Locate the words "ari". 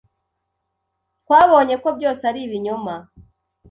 2.29-2.39